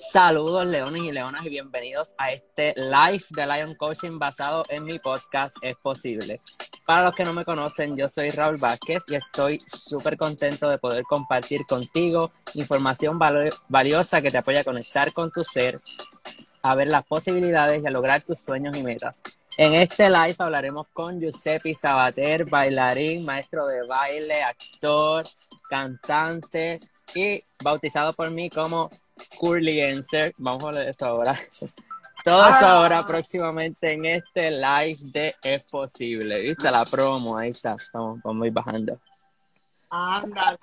[0.00, 5.00] Saludos leones y leonas y bienvenidos a este live de Lion Coaching basado en mi
[5.00, 6.40] podcast Es Posible.
[6.86, 10.78] Para los que no me conocen, yo soy Raúl Vázquez y estoy súper contento de
[10.78, 13.18] poder compartir contigo información
[13.66, 15.80] valiosa que te apoya a conectar con tu ser,
[16.62, 19.20] a ver las posibilidades y a lograr tus sueños y metas.
[19.56, 25.24] En este live hablaremos con Giuseppe Sabater, bailarín, maestro de baile, actor,
[25.68, 26.78] cantante
[27.16, 28.88] y bautizado por mí como
[29.38, 30.34] Curlyenser.
[30.38, 31.34] Vamos a hablar de eso ahora.
[32.24, 32.72] Todo eso ah.
[32.72, 36.42] ahora próximamente en este live de Es Posible.
[36.42, 37.38] ¿Viste la promo?
[37.38, 37.76] Ahí está.
[37.92, 39.00] Vamos, vamos a ir bajando.
[39.90, 40.58] Ándale.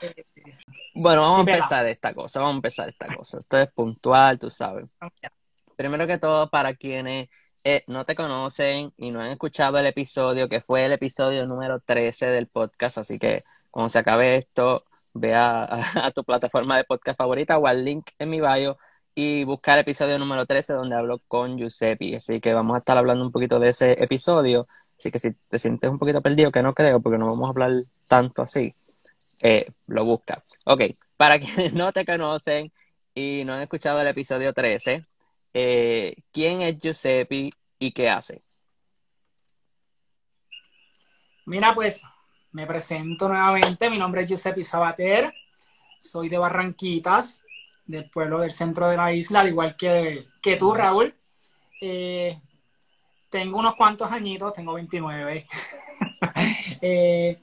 [0.94, 2.40] Bueno, vamos a empezar esta cosa.
[2.40, 3.40] Vamos a empezar esta cosa.
[3.40, 4.86] Esto es puntual, tú sabes.
[5.76, 7.30] Primero que todo, para quienes
[7.64, 11.80] eh, no te conocen y no han escuchado el episodio, que fue el episodio número
[11.80, 13.42] 13 del podcast, así que
[13.72, 14.86] cuando se acabe esto,
[15.16, 18.78] ve a, tu plataforma de podcast favorita o al link en mi bio
[19.16, 22.18] y busca el episodio número 13 donde hablo con Giuseppe.
[22.18, 24.68] Así que vamos a estar hablando un poquito de ese episodio.
[25.00, 27.52] Así que si te sientes un poquito perdido, que no creo, porque no vamos a
[27.52, 27.72] hablar
[28.08, 28.76] tanto así,
[29.42, 30.44] eh, lo busca.
[30.66, 30.82] Ok,
[31.18, 32.72] para quienes no te conocen
[33.14, 35.02] y no han escuchado el episodio 13,
[35.54, 38.42] eh, ¿quién es Giuseppe y qué hace?
[41.46, 42.02] Mira, pues
[42.56, 45.34] me presento nuevamente, mi nombre es Giuseppe Sabater,
[46.00, 47.44] soy de Barranquitas,
[47.86, 51.14] del pueblo del centro de la isla, al igual que, que tú, Raúl.
[51.82, 52.40] Eh,
[53.30, 55.46] tengo unos cuantos añitos, tengo 29.
[56.82, 57.40] Eh,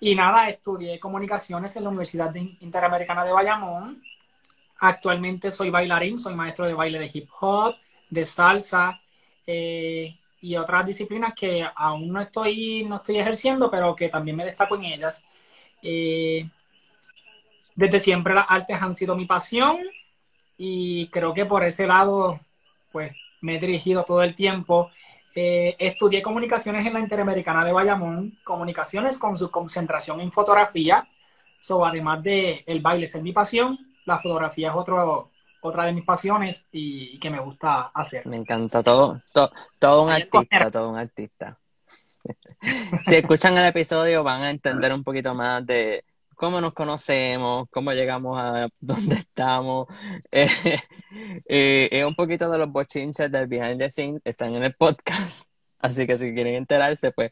[0.00, 4.02] y nada, estudié comunicaciones en la Universidad Interamericana de Bayamón.
[4.78, 7.76] Actualmente soy bailarín, soy maestro de baile de hip hop,
[8.10, 9.00] de salsa.
[9.46, 14.44] Eh, y otras disciplinas que aún no estoy, no estoy ejerciendo, pero que también me
[14.44, 15.24] destaco en ellas.
[15.82, 16.46] Eh,
[17.74, 19.78] desde siempre las artes han sido mi pasión
[20.58, 22.40] y creo que por ese lado,
[22.92, 24.90] pues me he dirigido todo el tiempo.
[25.34, 31.08] Eh, estudié comunicaciones en la Interamericana de Bayamón, comunicaciones con su concentración en fotografía.
[31.58, 35.30] So, además de el baile ser mi pasión, la fotografía es otro,
[35.64, 38.26] otra de mis pasiones y, que me gusta hacer.
[38.26, 39.20] Me encanta todo,
[39.78, 41.58] todo, un artista, todo un artista.
[43.06, 46.04] si escuchan el episodio van a entender un poquito más de
[46.34, 49.88] cómo nos conocemos, cómo llegamos a dónde estamos.
[51.46, 55.52] Eh, eh, un poquito de los bochinches del behind the scenes están en el podcast,
[55.78, 57.30] así que si quieren enterarse, pues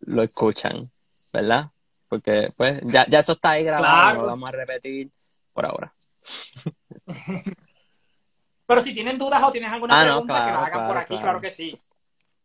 [0.00, 0.90] lo escuchan,
[1.32, 1.70] ¿verdad?
[2.06, 5.10] Porque pues ya, ya eso está ahí grabado, lo vamos a repetir
[5.54, 5.94] por ahora.
[8.66, 11.40] Pero si tienen dudas o tienes alguna ah, pregunta, que la hagan por aquí, claro.
[11.40, 11.78] que sí.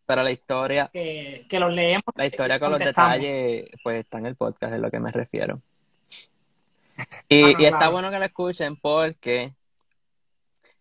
[0.06, 0.90] Pero la historia.
[0.92, 2.04] Que, que los leemos.
[2.18, 5.62] La historia con los detalles, pues está en el podcast, es lo que me refiero.
[7.30, 9.54] Y, está bueno que lo escuchen porque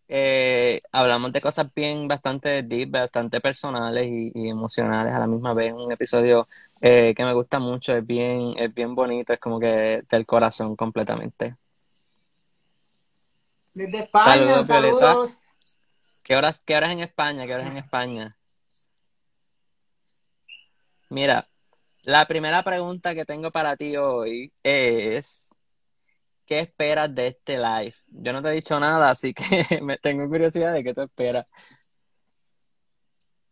[0.08, 5.72] eh, hablamos de cosas bien bastante deep, bastante personales y, emocionales a la misma vez.
[5.72, 6.48] Un episodio
[6.80, 10.74] eh, que me gusta mucho, es bien, es bien bonito, es como que del corazón
[10.74, 11.54] completamente.
[13.78, 15.38] Desde España, saludos.
[16.24, 17.46] ¿Qué horas, ¿Qué horas en España?
[17.46, 18.36] ¿Qué horas en España?
[21.10, 21.48] Mira,
[22.02, 25.48] la primera pregunta que tengo para ti hoy es,
[26.44, 27.94] ¿qué esperas de este live?
[28.08, 29.44] Yo no te he dicho nada, así que
[29.80, 31.46] me tengo curiosidad de qué tú esperas.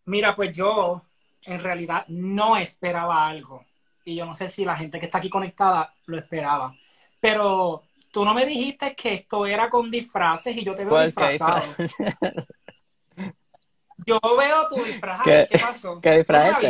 [0.07, 1.03] Mira, pues yo
[1.43, 3.65] en realidad no esperaba algo.
[4.05, 6.75] Y yo no sé si la gente que está aquí conectada lo esperaba.
[7.21, 7.86] Pero
[8.17, 11.61] tú no me dijiste que esto era con disfraces y yo te veo disfrazado.
[14.07, 15.21] yo veo tu disfraz.
[15.23, 16.01] ¿Qué, ¿Qué pasó?
[16.01, 16.63] ¿Qué disfraz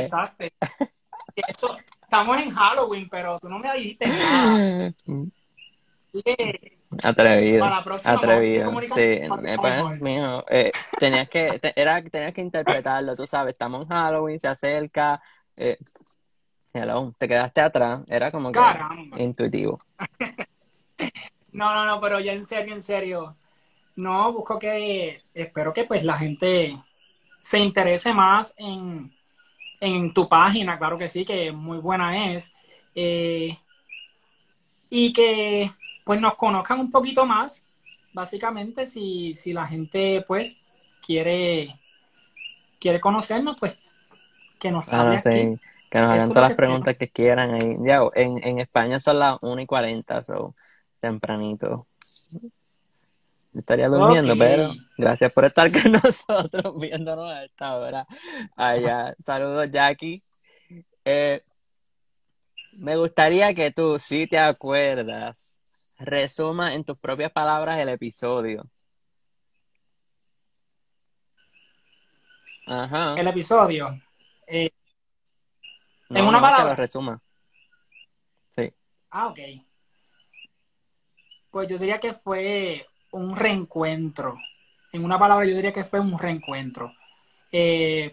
[2.02, 4.92] estamos en Halloween, pero tú no me dijiste nada.
[7.04, 7.64] Atrevido.
[8.04, 8.80] atrevido.
[8.80, 13.88] Sí, eh, pues, mío, eh, tenías que, era, tenías que interpretarlo, tú sabes, estamos en
[13.90, 15.22] Halloween, se acerca.
[15.56, 15.78] Eh,
[16.72, 18.58] hello, te quedaste atrás, era como que
[19.22, 19.78] intuitivo.
[21.56, 23.34] No, no, no, pero ya en serio, en serio.
[23.96, 26.76] No, busco que, espero que pues la gente
[27.40, 29.10] se interese más en,
[30.12, 32.52] tu página, claro que sí, que muy buena es.
[32.94, 33.56] Eh,
[34.90, 35.72] y que
[36.04, 37.78] pues nos conozcan un poquito más,
[38.12, 40.58] básicamente, si, si la gente pues
[41.04, 41.80] quiere,
[42.78, 43.78] quiere conocernos, pues
[44.60, 45.22] que nos hable
[45.90, 47.76] Que nos hagan todas las preguntas que quieran ahí.
[47.80, 50.54] Ya, en, en España son las 1 y 40, so
[51.00, 51.86] tempranito.
[53.54, 58.06] Estaría durmiendo, pero gracias por estar con nosotros viéndonos a esta hora.
[58.54, 59.14] Allá.
[59.18, 60.22] Saludos, Jackie.
[61.04, 61.40] Eh,
[62.78, 65.60] me gustaría que tú, si te acuerdas,
[65.98, 68.68] resumas en tus propias palabras el episodio.
[72.66, 73.14] Ajá.
[73.16, 73.96] el episodio.
[74.46, 74.70] Eh,
[76.08, 76.64] No, en una no, palabra.
[76.64, 77.22] Que lo resuma.
[78.56, 78.72] Sí.
[79.10, 79.38] ah, ok.
[81.56, 84.36] Pues yo diría que fue un reencuentro.
[84.92, 86.92] En una palabra, yo diría que fue un reencuentro.
[87.50, 88.12] Eh,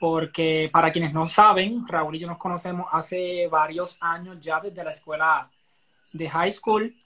[0.00, 4.82] porque para quienes no saben, Raúl y yo nos conocemos hace varios años ya desde
[4.82, 5.50] la escuela
[6.14, 6.96] de high school,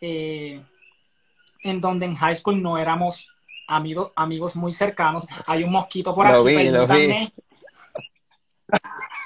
[0.00, 0.62] eh,
[1.64, 3.26] en donde en high school no éramos
[3.66, 5.26] amigos, amigos muy cercanos.
[5.46, 7.32] Hay un mosquito por Lo aquí, vi, permítanme.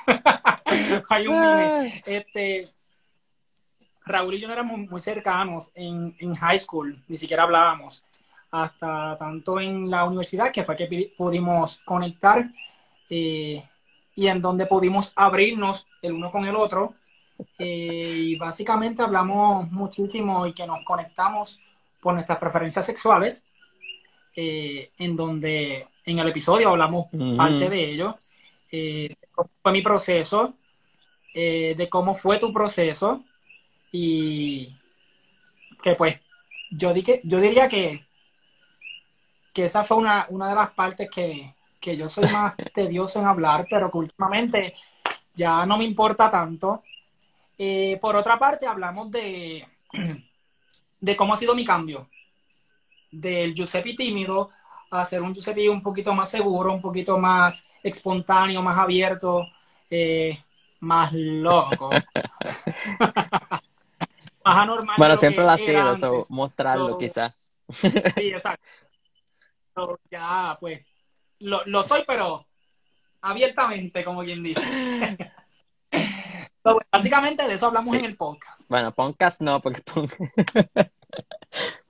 [1.10, 2.02] Hay un mime.
[2.06, 2.72] Este,
[4.08, 8.04] Raúl y yo no éramos muy cercanos en, en high school, ni siquiera hablábamos.
[8.50, 12.50] Hasta tanto en la universidad, que fue que pudimos conectar
[13.10, 13.62] eh,
[14.14, 16.94] y en donde pudimos abrirnos el uno con el otro.
[17.58, 21.60] Eh, y básicamente hablamos muchísimo y que nos conectamos
[22.00, 23.44] por nuestras preferencias sexuales,
[24.34, 27.36] eh, en donde en el episodio hablamos Ujú.
[27.36, 28.16] parte de ello,
[28.72, 30.54] eh, de cómo fue mi proceso,
[31.34, 33.22] de cómo fue tu proceso
[33.92, 34.76] y
[35.82, 36.20] que pues
[36.70, 38.06] yo, di que, yo diría que,
[39.52, 43.26] que esa fue una, una de las partes que, que yo soy más tedioso en
[43.26, 44.74] hablar, pero que últimamente
[45.34, 46.82] ya no me importa tanto.
[47.56, 49.66] Eh, por otra parte, hablamos de,
[51.00, 52.08] de cómo ha sido mi cambio.
[53.10, 54.50] Del Giuseppe tímido
[54.90, 59.46] a ser un Giuseppe un poquito más seguro, un poquito más espontáneo, más abierto,
[59.90, 60.38] eh,
[60.80, 61.90] más loco.
[64.48, 64.96] más anormal.
[64.96, 67.52] de Bueno, siempre lo ha sido, so, mostrarlo So, quizás.
[67.68, 68.66] Sí, exacto.
[69.74, 70.80] So, ya, pues,
[71.40, 72.46] lo, lo soy, pero
[73.20, 74.60] abiertamente, como quien dice.
[76.64, 77.96] So, básicamente de eso hablamos Sí.
[77.96, 78.68] en el podcast.
[78.68, 79.80] Bueno, podcast no, porque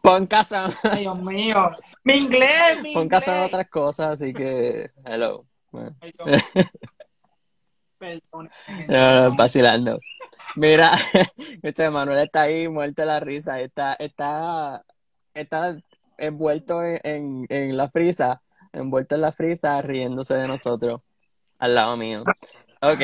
[0.03, 1.71] podcast son, Ay, Dios mío.
[2.05, 5.47] Mi inglés, mi podcast son otras cosas, así que hello.
[5.73, 5.91] Mío.
[7.99, 8.51] Perdón.
[8.87, 9.99] no, no, vacilando.
[10.57, 10.93] Mira,
[11.63, 14.85] este Manuel está ahí muerto de la risa, está, está,
[15.35, 15.77] está
[16.17, 18.43] envuelto en, en, en la frisa,
[18.73, 21.01] envuelto en la frisa, riéndose de nosotros,
[21.59, 22.25] al lado mío.
[22.81, 23.01] Ok.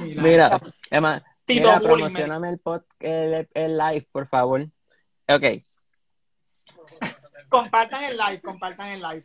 [0.00, 0.60] Mira,
[0.90, 4.66] Emma, mira, promocioname el, pod, el, el live, por favor.
[5.28, 5.44] Ok,
[7.48, 9.24] Compartan el live, compartan el live.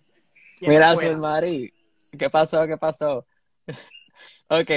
[0.62, 0.96] Mira.
[0.96, 1.74] Sulmari,
[2.18, 2.66] ¿qué pasó?
[2.66, 3.26] ¿Qué pasó?
[4.50, 4.70] Ok.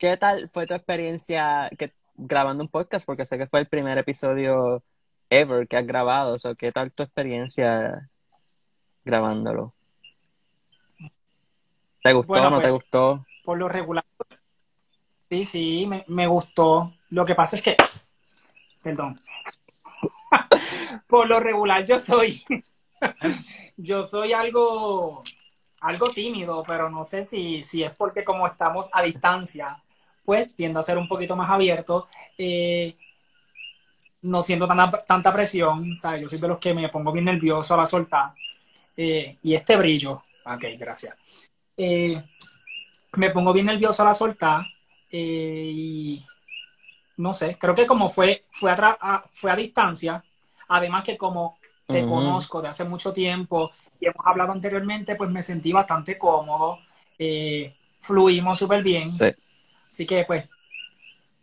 [0.00, 3.04] ¿Qué tal fue tu experiencia que, grabando un podcast?
[3.04, 4.82] Porque sé que fue el primer episodio
[5.28, 6.38] ever que has grabado.
[6.38, 8.08] So, ¿Qué tal tu experiencia
[9.04, 9.74] grabándolo?
[12.02, 13.26] ¿Te gustó Bueno, o no te pues, gustó?
[13.44, 14.02] Por lo regular.
[15.28, 16.94] Sí, sí, me, me gustó.
[17.10, 17.76] Lo que pasa es que.
[18.82, 19.20] Perdón.
[21.08, 22.42] por lo regular yo soy.
[23.76, 25.22] yo soy algo.
[25.82, 29.82] Algo tímido, pero no sé si, si es porque como estamos a distancia,
[30.30, 32.06] pues tiendo a ser un poquito más abierto.
[32.38, 32.94] eh,
[34.22, 36.20] no siento tanta, tanta presión, ¿sabes?
[36.22, 38.32] Yo soy de los que me pongo bien nervioso a la soltar.
[38.96, 40.22] eh, y este brillo.
[40.44, 41.16] Ok, gracias.
[41.76, 42.22] Eh,
[43.16, 44.64] me pongo bien nervioso a la soltar
[45.10, 46.24] y
[47.16, 50.22] no sé, creo que como fue, fue, a, fue a distancia,
[50.68, 55.42] además que como te conozco de hace mucho tiempo y hemos hablado anteriormente, pues me
[55.42, 56.78] sentí bastante cómodo,
[57.18, 59.26] eh, fluimos súper bien, Sí.
[59.90, 60.48] Así que pues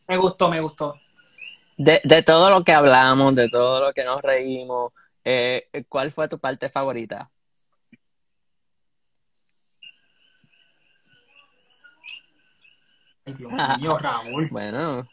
[0.07, 0.99] me gustó, me gustó.
[1.77, 6.27] De, de todo lo que hablamos, de todo lo que nos reímos, eh, ¿cuál fue
[6.29, 7.29] tu parte favorita?
[13.25, 15.07] Ay, Dios mío, Raúl, Bueno,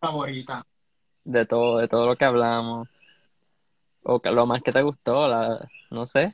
[0.00, 0.64] favorita.
[1.24, 2.88] de todo, de todo lo que hablamos.
[4.04, 6.30] O que lo más que te gustó, la, no sé.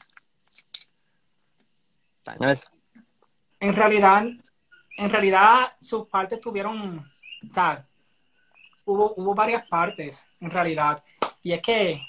[3.61, 4.25] En realidad,
[5.01, 7.87] en realidad sus partes tuvieron, o sea,
[8.85, 11.03] hubo, hubo varias partes, en realidad.
[11.43, 12.03] Y es que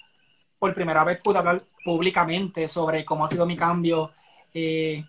[0.60, 4.12] por primera vez pude hablar públicamente sobre cómo ha sido mi cambio
[4.53, 5.03] eh,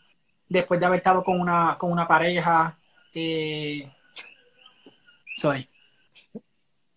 [0.49, 2.79] después de haber estado con una, con una pareja.
[3.15, 3.91] eh,
[5.35, 5.69] sorry.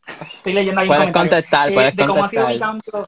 [0.07, 1.31] Estoy leyendo ahí un Puedes comentario.
[1.31, 3.07] contestar, Eh, puedes de cómo ha sido mi cambio.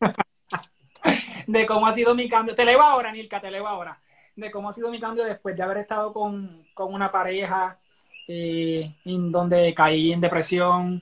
[1.46, 2.54] de cómo ha sido mi cambio.
[2.56, 4.00] Te leo ahora, Nilka, te leo ahora.
[4.36, 7.78] De cómo ha sido mi cambio después de haber estado con, con una pareja
[8.26, 11.00] eh, en donde caí en depresión,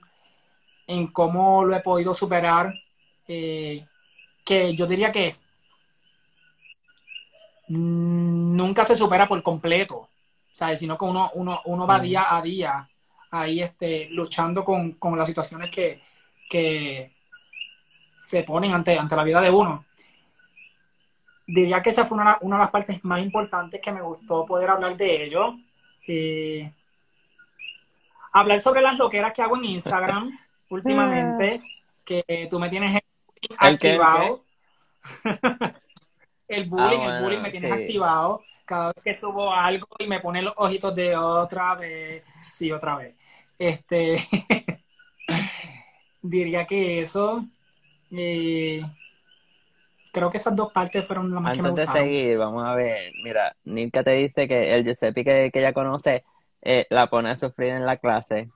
[0.87, 2.73] en cómo lo he podido superar.
[3.27, 3.85] eh,
[4.45, 5.37] que yo diría que
[7.69, 10.09] nunca se supera por completo,
[10.51, 10.79] ¿sabes?
[10.79, 12.01] Sino que uno, uno, uno va Mm.
[12.01, 12.89] día a día
[13.31, 16.01] ahí este, luchando con, con las situaciones que,
[16.49, 17.11] que
[18.17, 19.85] se ponen ante, ante la vida de uno.
[21.45, 24.69] Diría que esa fue una, una, de las partes más importantes que me gustó poder
[24.69, 25.55] hablar de ello.
[26.07, 26.71] Eh,
[28.31, 30.37] hablar sobre las loqueras que hago en Instagram
[30.69, 31.61] últimamente,
[32.03, 32.99] que tú me tienes
[33.57, 34.43] activado.
[36.47, 38.41] el bullying, el bullying me tienes activado.
[38.65, 42.95] Cada vez que subo algo y me pone los ojitos de otra vez, sí, otra
[42.95, 43.15] vez.
[43.59, 44.17] Este,
[46.21, 47.45] diría que eso.
[48.11, 48.81] Eh,
[50.13, 53.11] creo que esas dos partes fueron las más Antes de seguir, vamos a ver.
[53.23, 56.23] Mira, Nilka te dice que el Giuseppe que, que ella conoce
[56.61, 58.49] eh, la pone a sufrir en la clase.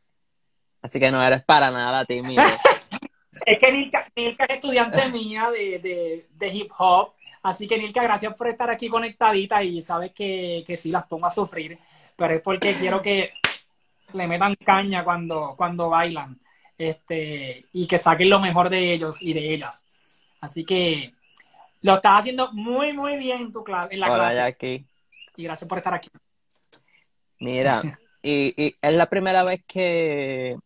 [0.81, 2.43] Así que no eres para nada tímido.
[3.45, 7.13] es que Nilka, es estudiante mía de, hip hop.
[7.41, 11.25] Así que Nilka, gracias por estar aquí conectadita y sabes que, que sí las pongo
[11.25, 11.79] a sufrir.
[12.15, 13.33] Pero es porque quiero que
[14.13, 16.39] le metan caña cuando, cuando bailan.
[16.77, 19.83] Este, y que saquen lo mejor de ellos y de ellas.
[20.39, 21.16] Así que
[21.81, 24.35] lo estás haciendo muy, muy bien en, tu clase, en la Hola, clase.
[24.35, 24.85] Jackie.
[25.35, 26.09] Y gracias por estar aquí.
[27.39, 27.81] Mira,
[28.21, 30.57] y, y es la primera vez que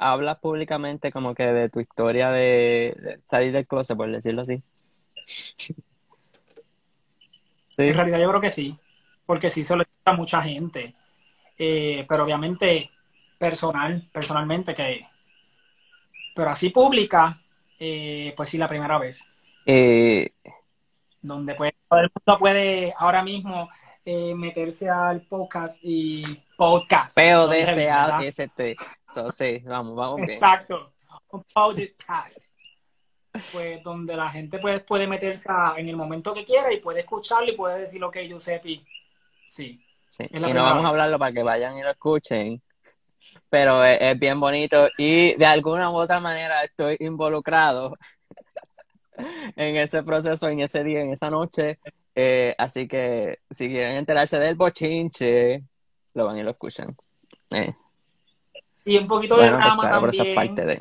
[0.00, 4.62] hablas públicamente como que de tu historia de, salir del closet, por decirlo así.
[5.26, 5.74] Sí.
[7.76, 8.76] En realidad yo creo que sí,
[9.26, 10.94] porque sí se lo a mucha gente.
[11.58, 12.90] Eh, pero obviamente
[13.38, 15.06] personal, personalmente que...
[16.34, 17.38] Pero así pública,
[17.78, 19.26] eh, pues sí, la primera vez.
[19.66, 20.32] Eh,
[21.22, 23.68] donde pues, todo el mundo puede ahora mismo
[24.04, 26.24] eh, meterse al podcast y
[26.56, 27.14] podcast.
[27.16, 28.76] P-O-D-C-A-S-T.
[29.14, 30.30] So, sí, vamos, vamos bien.
[30.30, 30.92] Exacto.
[31.30, 32.44] Un podcast.
[33.52, 37.52] Pues donde la gente puede, puede meterse en el momento que quiera y puede escucharlo
[37.52, 38.82] y puede decir lo que Giuseppe.
[39.46, 39.80] Sí.
[40.08, 40.24] sí.
[40.28, 42.60] Y no vamos a hablarlo para que vayan y lo escuchen.
[43.48, 47.96] Pero es, es bien bonito y de alguna u otra manera estoy involucrado
[49.56, 51.78] en ese proceso, en ese día, en esa noche.
[52.14, 55.62] Eh, así que si quieren enterarse del bochinche,
[56.14, 56.96] lo van y lo escuchan.
[57.50, 57.74] Eh.
[58.84, 60.26] Y un poquito de drama claro, también.
[60.26, 60.78] Esa parte de...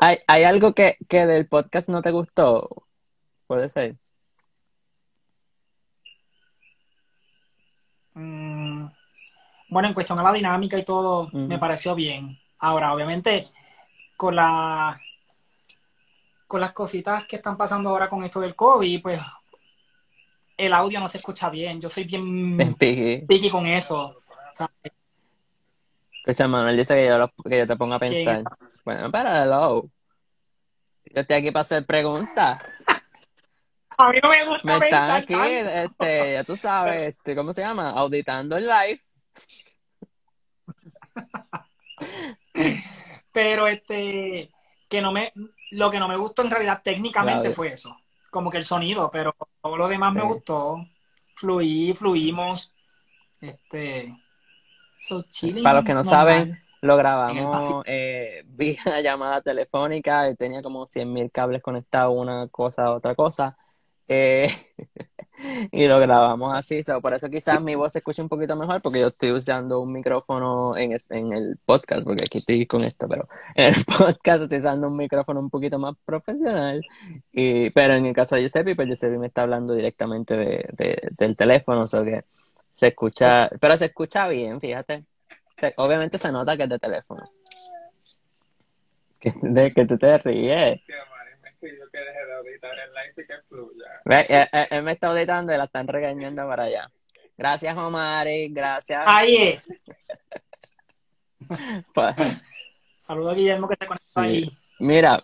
[0.00, 2.86] ¿Hay, ¿Hay algo que, que del podcast no te gustó?
[3.46, 3.96] Puede ser.
[8.14, 8.86] Mm,
[9.68, 12.38] bueno, en cuestión a la dinámica y todo, me pareció bien.
[12.58, 13.48] Ahora, obviamente,
[14.18, 15.00] con la
[16.48, 19.20] con las cositas que están pasando ahora con esto del COVID, pues
[20.56, 21.80] el audio no se escucha bien.
[21.80, 24.16] Yo soy bien piqui, con eso.
[26.26, 28.42] Escucha, Manuel dice que yo, que yo te ponga a pensar.
[28.84, 29.88] Bueno, para hello.
[31.04, 32.58] Yo estoy aquí para hacer preguntas.
[34.00, 37.62] A mí no me gusta Me están aquí, este, ya tú sabes, este, ¿cómo se
[37.62, 37.90] llama?
[37.90, 39.00] Auditando el live.
[43.32, 44.50] Pero este,
[44.88, 45.32] que no me,
[45.70, 47.96] lo que no me gustó en realidad técnicamente fue eso,
[48.30, 50.84] como que el sonido, pero todo lo demás me gustó.
[51.34, 52.74] Fluí, fluimos.
[53.40, 54.12] Este,
[55.62, 61.62] Para los que no saben, lo grabamos eh, vía llamada telefónica, tenía como 100.000 cables
[61.62, 63.56] conectados, una cosa a otra cosa.
[64.08, 64.48] Eh,
[65.70, 66.80] y lo grabamos así.
[67.00, 69.92] por eso quizás mi voz se escuche un poquito mejor porque yo estoy usando un
[69.92, 74.58] micrófono en, en el podcast, porque aquí estoy con esto, pero en el podcast estoy
[74.58, 76.82] usando un micrófono un poquito más profesional.
[77.32, 81.36] Y, pero en el caso de Giuseppe, pues Giuseppe me está hablando directamente de, del
[81.36, 82.20] teléfono, o que
[82.74, 85.04] se escucha, pero se escucha bien, fíjate.
[85.76, 87.30] obviamente se nota que es de teléfono.
[89.18, 90.80] Que, de que tú te ríes
[91.66, 93.86] yo que deje de auditar el live y que fluya.
[94.08, 96.90] Eh, eh, él, me está auditando y la están regañando para allá.
[97.36, 99.02] Gracias, Omari, gracias.
[99.06, 99.58] Ahí
[101.94, 102.16] pues,
[102.98, 104.50] Saludos a Guillermo que se conectó ahí.
[104.80, 105.22] Mira,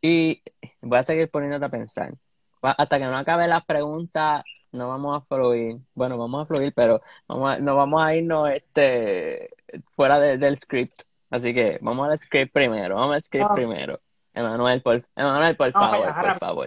[0.00, 0.42] y
[0.80, 2.12] voy a seguir poniéndote a pensar.
[2.60, 5.78] Hasta que no acabe las preguntas, no vamos a fluir.
[5.94, 9.50] Bueno, vamos a fluir, pero vamos no vamos a irnos este,
[9.86, 11.02] fuera del script.
[11.30, 12.96] Así que vamos al script primero.
[12.96, 13.54] Vamos al script ah.
[13.54, 14.00] primero.
[14.34, 16.66] Emanuel, por, Emanuel, por favor, por favor.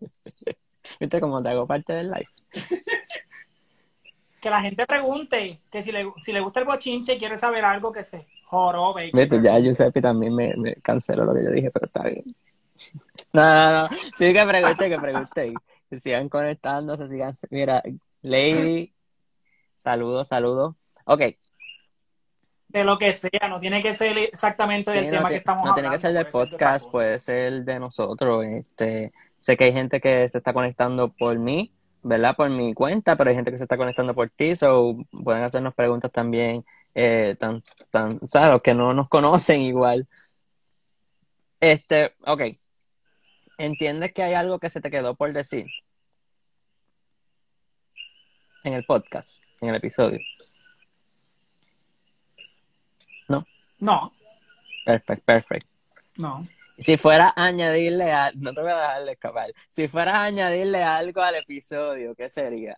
[1.00, 2.28] ¿Viste cómo te hago parte del live?
[4.40, 7.64] que la gente pregunte que si le, si le gusta el bochinche y quiere saber
[7.64, 9.10] algo que se jorobe.
[9.12, 12.24] Viste, ya Giuseppe también me, me canceló lo que yo dije, pero está bien.
[13.32, 13.88] No, no, no.
[14.18, 15.54] Sí que pregunte, que pregunte.
[15.88, 17.34] Que sigan conectándose, sigan.
[17.50, 17.82] Mira,
[18.22, 18.92] Lady,
[19.76, 20.76] saludos, saludos.
[21.04, 21.22] Ok,
[22.74, 25.76] de lo que sea, no tiene que ser exactamente del tema que, estamos hablando.
[25.76, 28.44] No tiene que ser del podcast, puede ser de nosotros.
[28.44, 32.34] Este, sé que hay gente que se está conectando por mí, ¿verdad?
[32.34, 35.72] Por mi cuenta, pero hay gente que se está conectando por ti, so pueden hacernos
[35.72, 36.64] preguntas también,
[36.96, 37.62] eh, tan,
[37.92, 40.08] tan, o sea, los que no nos conocen igual.
[41.60, 42.42] Este, ok.
[43.56, 45.66] ¿Entiendes que hay algo que se te quedó por decir?
[48.64, 50.18] En el podcast, en el episodio.
[53.84, 54.12] ¿No?
[54.84, 55.68] Perfecto, perfecto.
[56.16, 56.46] no.
[56.76, 58.32] Si fuera a añadirle a...
[58.34, 59.46] No te voy a dejar de escapar.
[59.70, 62.76] Si fueras a añadirle algo al episodio, ¿qué sería?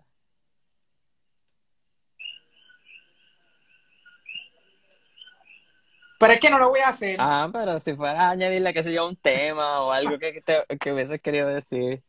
[6.19, 7.17] Pero es que no lo voy a hacer.
[7.19, 10.65] Ah, pero si fueras a añadirle, qué sé yo, un tema o algo que, te,
[10.79, 12.03] que hubieses querido decir.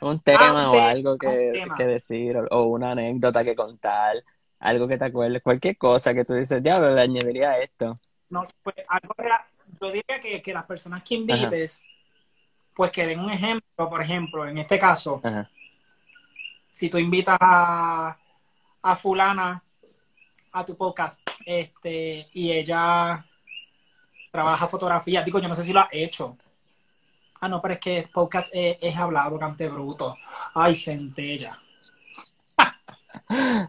[0.00, 1.74] Un tema Ah, o un algo que, tema.
[1.76, 4.22] que decir o, o una anécdota que contar.
[4.58, 5.42] Algo que te acuerdes.
[5.42, 7.98] Cualquier cosa que tú dices, diablo, le añadiría esto.
[8.28, 9.46] No pues, algo rea-
[9.80, 11.82] yo diría que, que las personas que invites,
[12.74, 13.88] pues que den un ejemplo.
[13.88, 15.48] Por ejemplo, en este caso, Ajá.
[16.70, 18.16] si tú invitas a,
[18.82, 19.62] a fulana
[20.52, 23.24] a tu podcast, este, y ella
[24.32, 26.36] trabaja fotografía, digo, yo no sé si lo ha hecho.
[27.40, 30.16] Ah, no, pero es que el podcast es, es hablado, cante bruto.
[30.54, 31.60] Ay, centella.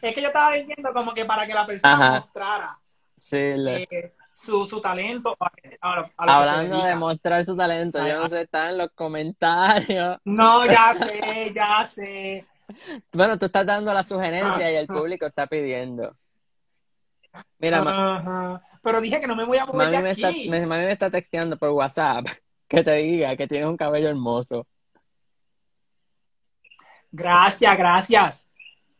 [0.00, 2.10] es que yo estaba diciendo como que para que la persona Ajá.
[2.14, 2.78] mostrara
[3.22, 5.46] Sí, eh, su, su talento a,
[5.80, 8.70] a lo, a lo que se hablando de mostrar su talento, yo no sé, está
[8.70, 10.18] en los comentarios.
[10.24, 12.44] No, ya sé, ya sé.
[13.12, 16.16] Bueno, tú estás dando la sugerencia y el público está pidiendo.
[17.58, 18.62] Mira, ma- Ajá.
[18.82, 20.48] Pero dije que no me voy a mover mami, de me está, aquí.
[20.48, 22.26] me- mami me está texteando por WhatsApp
[22.66, 24.66] que te diga que tienes un cabello hermoso.
[27.12, 28.48] Gracias, gracias.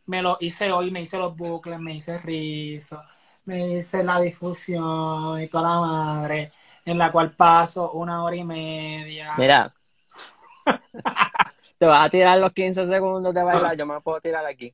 [0.05, 3.01] Me lo hice hoy, me hice los bucles, me hice rizo,
[3.45, 6.51] me hice la difusión y toda la madre,
[6.85, 9.35] en la cual paso una hora y media.
[9.37, 9.73] Mira,
[11.77, 14.73] te vas a tirar los 15 segundos de bailar, yo me puedo tirar aquí.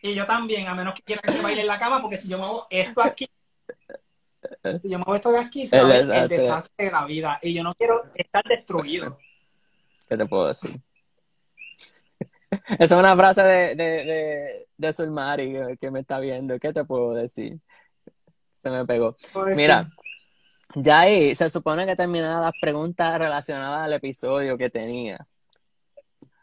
[0.00, 2.38] Y yo también, a menos que quieran que baile en la cama, porque si yo
[2.38, 3.28] me hago esto aquí,
[4.82, 7.38] si yo me hago esto de aquí, se El el desastre de la vida.
[7.42, 9.18] Y yo no quiero estar destruido.
[10.08, 10.80] ¿Qué te puedo decir?
[12.78, 16.58] Esa es una frase de, de, de, de Sulmari que, me está viendo.
[16.58, 17.58] ¿Qué te puedo decir?
[18.56, 19.14] Se me pegó.
[19.54, 19.90] Mira,
[20.74, 25.26] ya ahí se supone que terminaron las preguntas relacionadas al episodio que tenía.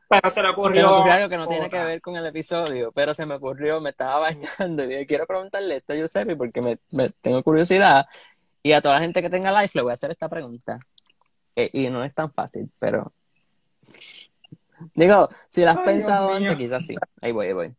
[0.07, 0.95] Pero se le Se me ocurrió.
[0.95, 3.89] ocurrió algo que no tiene que ver con el episodio, pero se me ocurrió, me
[3.89, 4.19] estaba
[4.59, 8.05] bañando y dije, quiero preguntarle esto a Giuseppe porque me, me- tengo curiosidad.
[8.61, 10.79] Y a toda la gente que tenga live le voy a hacer esta pregunta.
[11.55, 13.11] Eh, y no es tan fácil, pero...
[14.93, 16.51] Digo, si la has Ay, pensado Dios mío.
[16.51, 16.95] antes, quizás sí.
[17.21, 17.75] Ahí voy, ahí voy.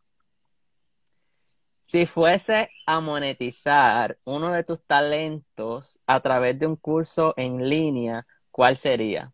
[1.83, 8.27] Si fuese a monetizar uno de tus talentos a través de un curso en línea,
[8.51, 9.33] ¿cuál sería?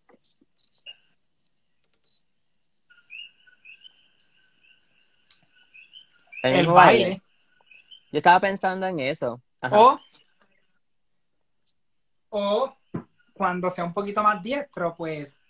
[6.42, 7.22] El mismo baile.
[8.10, 9.40] Yo estaba pensando en eso.
[9.60, 9.78] Ajá.
[9.80, 10.00] O,
[12.28, 12.76] o
[13.32, 15.40] cuando sea un poquito más diestro, Pues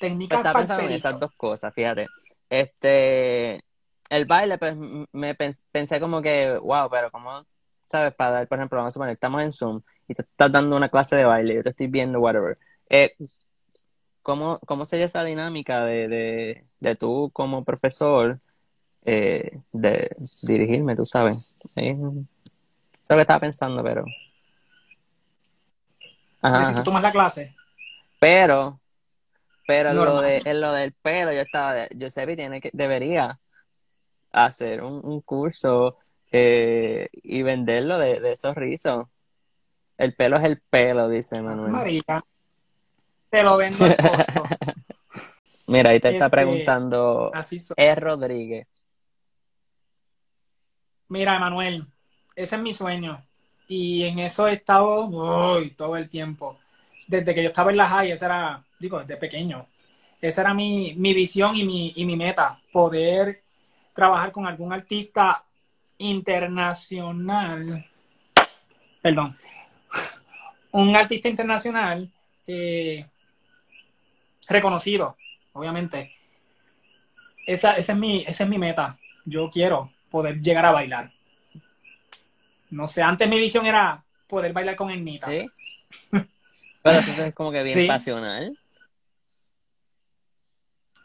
[0.00, 2.08] técnicas estaba pensando en esas dos cosas, fíjate.
[2.48, 3.62] Este,
[4.08, 7.46] el baile, pues me pens- pensé como que, wow, pero como,
[7.86, 8.12] ¿sabes?
[8.14, 10.88] Para dar, por ejemplo, vamos a suponer, estamos en Zoom y te estás dando una
[10.88, 12.58] clase de baile, yo te estoy viendo, whatever.
[12.88, 13.12] Eh,
[14.22, 18.38] ¿cómo, cómo sería esa dinámica de, de, de tú como profesor
[19.04, 21.56] eh, de dirigirme, tú sabes?
[21.76, 22.08] Eh, eso
[23.02, 24.04] es lo que estaba pensando, pero...
[26.42, 27.54] Ajá, si tú tomas la clase.
[28.18, 28.79] Pero,
[29.70, 33.38] pero en lo, de, en lo del pelo, yo estaba, de- Giuseppe tiene que, debería
[34.32, 35.98] hacer un, un curso
[36.32, 39.06] eh, y venderlo de, de esos rizos.
[39.96, 41.70] El pelo es el pelo, dice Manuel.
[41.70, 42.24] María,
[43.28, 44.42] te lo vendo al costo.
[45.68, 47.76] Mira, ahí te está Este, preguntando Así soy.
[47.78, 47.94] E.
[47.94, 48.66] Rodríguez.
[51.06, 51.86] Mira, Emanuel,
[52.34, 53.24] ese es mi sueño.
[53.68, 56.58] Y en eso he estado uy, todo el tiempo.
[57.06, 59.66] Desde que yo estaba en la high, esa era, digo, desde pequeño.
[60.20, 63.42] Esa era mi, mi visión y mi, y mi meta, poder
[63.94, 65.44] trabajar con algún artista
[65.98, 67.86] internacional.
[69.00, 69.38] Perdón.
[70.72, 72.10] Un artista internacional
[72.46, 73.06] eh,
[74.48, 75.16] reconocido,
[75.52, 76.14] obviamente.
[77.46, 78.98] Esa, esa, es mi, esa es mi meta.
[79.24, 81.12] Yo quiero poder llegar a bailar.
[82.70, 85.28] No sé, antes mi visión era poder bailar con Ernita.
[85.28, 85.46] ¿Sí?
[86.82, 87.86] Pero eso es como que bien Sí.
[87.86, 88.56] pasional.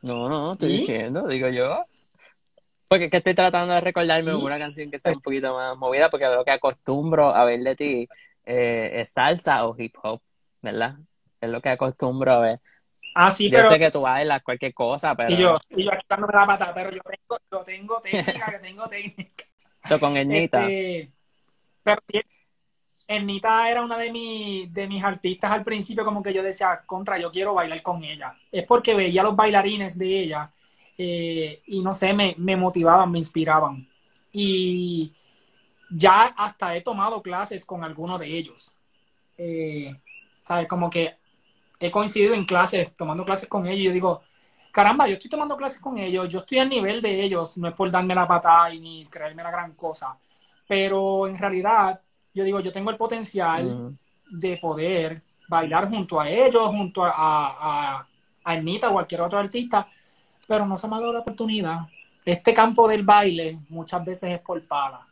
[0.05, 0.77] No, no, estoy ¿Y?
[0.77, 1.83] diciendo, digo yo.
[2.87, 4.37] Porque es que estoy tratando de recordarme ¿Y?
[4.37, 7.75] una canción que sea un poquito más movida, porque lo que acostumbro a ver de
[7.75, 8.07] ti
[8.45, 10.21] eh, es salsa o hip hop,
[10.61, 10.95] ¿verdad?
[11.41, 12.61] Es lo que acostumbro a ver.
[13.15, 13.69] Ah, sí, Yo pero.
[13.69, 16.73] sé que tú bailas cualquier cosa, pero Y yo, y yo aquí dándome la pata,
[16.75, 19.45] pero yo tengo, yo tengo técnica, yo tengo técnica.
[19.85, 20.67] eso con Ernita.
[20.67, 21.11] Este,
[21.83, 22.21] pero sí,
[23.07, 27.19] Ernita era una de, mis de mis artistas al principio, como que yo decía, contra,
[27.19, 28.35] yo quiero bailar con ella.
[28.51, 30.51] Es porque veía los bailarines de ella
[30.97, 33.87] eh, y no sé, me, me motivaban, me inspiraban.
[34.31, 35.13] Y
[35.89, 38.75] ya hasta he tomado clases con algunos de ellos.
[39.37, 39.95] Eh,
[40.41, 40.67] ¿Sabes?
[40.67, 41.15] Como que
[41.79, 44.21] he coincidido en clases, tomando clases con ellos y yo digo,
[44.71, 47.73] caramba, yo estoy tomando clases con ellos, yo estoy al nivel de ellos, no es
[47.75, 50.17] por darme la patada y ni creerme la gran cosa,
[50.67, 52.01] pero en realidad
[52.35, 53.95] yo digo, yo tengo el potencial
[54.29, 58.07] de poder bailar junto a ellos, junto a, a, a
[58.43, 59.87] Anita o cualquier otro artista,
[60.47, 61.79] pero no se me ha dado la oportunidad.
[62.23, 65.07] Este campo del baile muchas veces es por pala.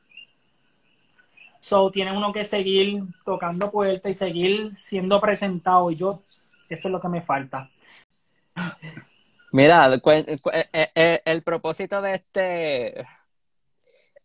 [1.59, 6.21] So, tiene uno que seguir tocando puertas y seguir siendo presentado y yo,
[6.67, 7.69] eso es lo que me falta.
[9.51, 10.38] Mira, cu- eh,
[10.73, 13.05] eh, eh, el propósito de este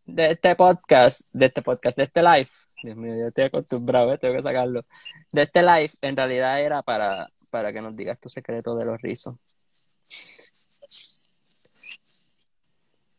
[0.07, 2.49] de este podcast, de este podcast, de este live,
[2.83, 4.85] Dios mío, yo estoy acostumbrado, eh, tengo que sacarlo.
[5.33, 9.01] De este live, en realidad era para, para que nos digas tu secreto de los
[9.03, 9.35] rizos.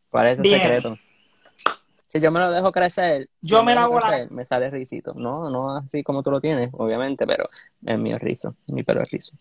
[0.08, 0.60] ¿Cuál es ese Bien.
[0.60, 0.98] secreto?
[2.06, 4.44] Si yo me lo dejo crecer, Yo si me la dejo voy a- crecer, me
[4.44, 5.14] sale risito.
[5.14, 7.46] No, no así como tú lo tienes, obviamente, pero
[7.86, 9.36] es mío rizo, mi pelo es rizo.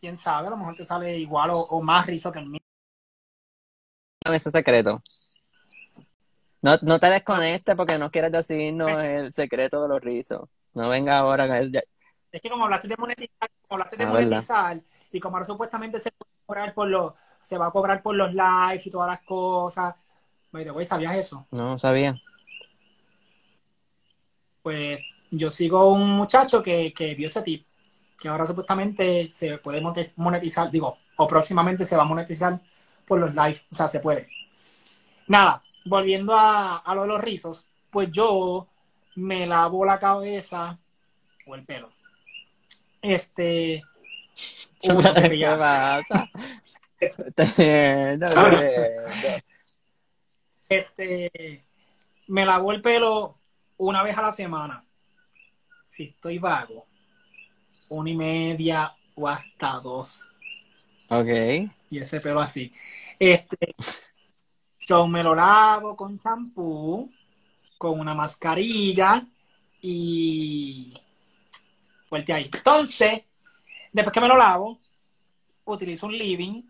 [0.00, 2.58] Quién sabe, a lo mejor te sale igual o, o más rizo que el mío.
[4.24, 5.00] Dame ese secreto.
[6.62, 10.48] No, no te desconectes porque no quieres decirnos el secreto de los rizos.
[10.74, 11.60] No venga ahora.
[11.60, 15.98] Es que como hablaste de monetizar, como hablaste de Ah, monetizar, y como ahora supuestamente
[15.98, 19.20] se puede cobrar por los, se va a cobrar por los lives y todas las
[19.22, 19.94] cosas.
[20.52, 21.46] Way, ¿sabías eso?
[21.50, 22.20] No sabía.
[24.62, 27.66] Pues yo sigo un muchacho que, que dio ese tip,
[28.20, 29.80] que ahora supuestamente se puede
[30.16, 32.60] monetizar, digo, o próximamente se va a monetizar
[33.06, 34.28] por los lives, o sea, se puede.
[35.28, 38.68] Nada, volviendo a, a lo de los rizos, pues yo
[39.16, 40.78] me lavo la cabeza
[41.46, 41.90] o el pelo.
[43.00, 43.82] Este.
[44.80, 46.28] que ¿Qué pasa?
[47.38, 48.58] No, no, no.
[50.68, 51.64] Este,
[52.28, 53.38] me lavo el pelo
[53.76, 54.84] una vez a la semana.
[55.82, 56.86] Si estoy vago,
[57.90, 60.32] una y media o hasta dos.
[61.10, 61.28] Ok.
[61.90, 62.72] Y ese pelo así.
[63.18, 63.74] Este,
[64.86, 67.10] so me lo lavo con champú,
[67.78, 69.24] con una mascarilla
[69.80, 70.92] y
[72.08, 72.50] fuerte ahí.
[72.52, 73.20] Entonces,
[73.92, 74.78] después que me lo lavo,
[75.64, 76.62] utilizo un living.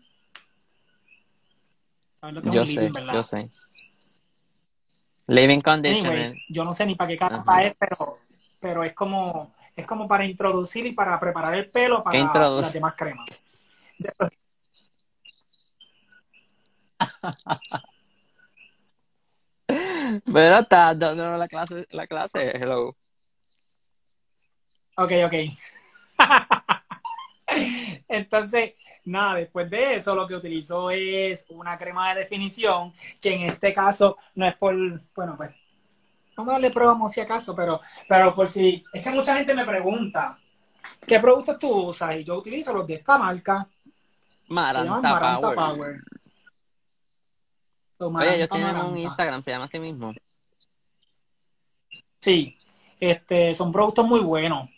[2.15, 3.13] ¿Sabes lo que es Yo un sé, living, verdad?
[3.13, 3.49] yo sé.
[5.27, 6.11] Living conditioner.
[6.11, 7.63] Anyways, yo no sé ni para qué Ajá.
[7.63, 8.13] es, pero,
[8.59, 12.93] pero es como es como para introducir y para preparar el pelo para las demás
[12.95, 13.27] cremas.
[13.97, 14.31] Después-
[19.67, 22.51] Pero está dándonos la clase, la clase.
[22.57, 22.95] Hello.
[24.97, 25.33] Ok, ok.
[28.07, 28.73] Entonces,
[29.05, 33.73] nada, después de eso lo que utilizo es una crema de definición, que en este
[33.73, 34.75] caso no es por,
[35.15, 35.51] bueno, pues,
[36.35, 39.65] vamos a darle promo si acaso, pero, pero por si, es que mucha gente me
[39.65, 40.37] pregunta,
[41.05, 42.15] ¿qué productos tú usas?
[42.15, 43.67] Y yo utilizo los de esta marca,
[44.47, 45.55] se llaman Maranta Maranta Power.
[45.55, 46.01] Power.
[48.03, 48.97] So, Oye, ellos tienen un.
[48.97, 50.13] Instagram, se llama así mismo.
[52.19, 52.57] Sí,
[52.99, 54.69] este, son productos muy buenos.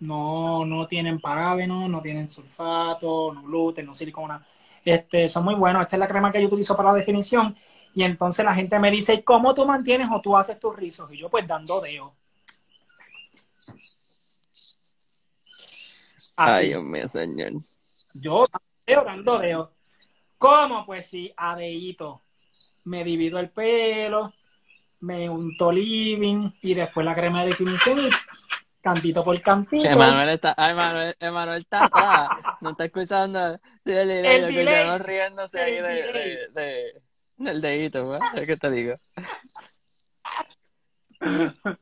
[0.00, 4.44] No, no tienen parabenos, no tienen sulfato, no gluten, no silicona.
[4.84, 5.82] Este, son muy buenos.
[5.82, 7.56] Esta es la crema que yo utilizo para la definición.
[7.94, 11.10] Y entonces la gente me dice, ¿cómo tú mantienes o tú haces tus rizos?
[11.12, 12.14] Y yo pues dando deo.
[16.34, 16.66] Ay, Así.
[16.66, 17.52] Dios mío, señor.
[18.12, 18.44] Yo
[18.84, 19.72] deo, dando deo.
[20.36, 20.84] ¿Cómo?
[20.84, 22.25] Pues sí, a deíto.
[22.86, 24.32] Me divido el pelo,
[25.00, 28.08] me unto living y después la crema de definición y
[28.80, 29.88] cantito por cantito.
[29.88, 32.28] Emanuel está, ay, Emanuel, Emanuel está atrás,
[32.60, 33.58] no está escuchando.
[33.84, 34.98] Sí, el El que delay.
[34.98, 36.30] riéndose ahí El de, delay.
[36.30, 37.02] de, de-
[37.38, 38.46] del dedito, ¿verdad?
[38.46, 38.94] Que te digo.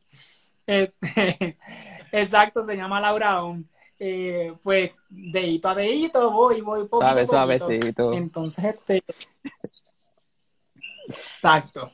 [0.67, 1.59] Este,
[2.13, 3.69] exacto, se llama Laura Aún.
[3.99, 7.33] Eh, pues dedito a dedito voy, voy poquito Suave, poquito.
[7.37, 8.13] suavecito.
[8.15, 9.05] Entonces, este.
[11.09, 11.93] Exacto.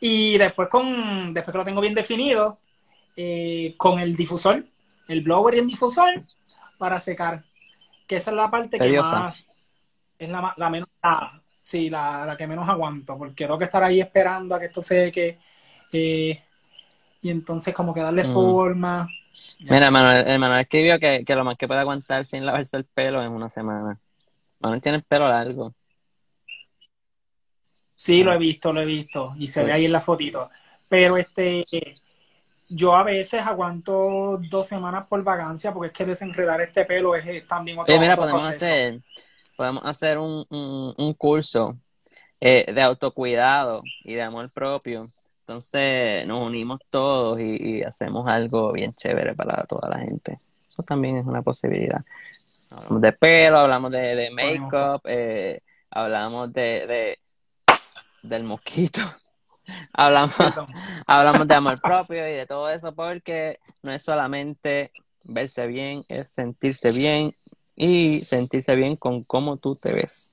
[0.00, 2.58] Y después con, después que lo tengo bien definido,
[3.16, 4.64] eh, con el difusor,
[5.08, 6.22] el blower y el difusor,
[6.78, 7.44] para secar.
[8.06, 9.48] Que esa es la parte que más,
[10.18, 13.82] es la, la menos, la- sí, la, la que menos aguanto, porque tengo que estar
[13.82, 15.38] ahí esperando a que esto seque.
[15.92, 16.42] eh,
[17.20, 18.26] y entonces como que darle Mm.
[18.32, 19.08] forma.
[19.60, 19.86] Mira, así.
[19.88, 23.28] Emanuel, Emanuel escribió que, que lo más que puede aguantar sin lavarse el pelo es
[23.28, 23.98] una semana.
[24.60, 25.74] Manuel tiene el pelo largo.
[27.98, 29.34] Sí, lo he visto, lo he visto.
[29.38, 30.50] Y se ve ahí en la fotito.
[30.88, 31.64] Pero este,
[32.68, 37.26] yo a veces aguanto dos semanas por vagancia porque es que desenredar este pelo es,
[37.26, 38.66] es también otro, Oye, mira, otro podemos proceso.
[38.66, 39.00] hacer,
[39.56, 41.78] podemos hacer un, un, un curso
[42.40, 45.08] eh, de autocuidado y de amor propio.
[45.40, 50.40] Entonces nos unimos todos y, y hacemos algo bien chévere para toda la gente.
[50.68, 52.04] Eso también es una posibilidad.
[52.70, 57.20] Hablamos de pelo, hablamos de, de make-up, eh, hablamos de, de
[58.22, 59.00] del mosquito.
[59.92, 60.34] Hablamos,
[61.06, 64.90] hablamos de amor propio y de todo eso porque no es solamente
[65.24, 67.36] verse bien, es sentirse bien
[67.76, 70.32] y sentirse bien con cómo tú te ves.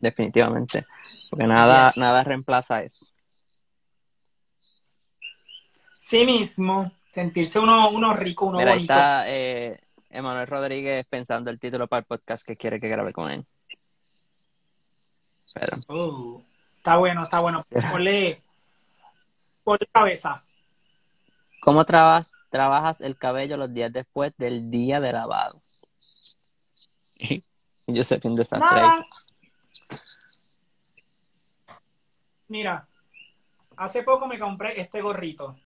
[0.00, 0.84] Definitivamente.
[1.30, 1.96] Porque nada, Yes.
[1.96, 3.06] nada reemplaza eso.
[5.96, 8.92] Sí mismo, sentirse uno, uno rico, uno Mira, ahí bonito.
[8.92, 9.80] está eh,
[10.10, 13.46] Emanuel Rodríguez pensando el título para el podcast que quiere que grabe con él.
[15.54, 16.42] Pero, Uh,
[16.76, 17.62] está bueno, está bueno.
[17.90, 18.42] Ponle,
[19.64, 20.42] ponle cabeza.
[21.60, 25.62] ¿cómo trabas, trabajas el cabello los días después del día de lavado?
[27.86, 28.80] Yo sé un desastre.
[28.80, 29.04] Nada.
[32.48, 32.88] Mira,
[33.76, 35.56] hace poco me compré este gorrito.